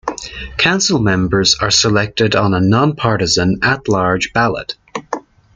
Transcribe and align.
Council 0.57 0.97
members 0.97 1.55
are 1.59 1.69
selected 1.69 2.35
on 2.35 2.55
a 2.55 2.59
nonpartisan, 2.59 3.59
at-large 3.61 4.33
ballot. 4.33 4.75